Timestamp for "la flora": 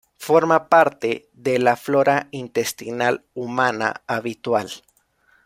1.59-2.27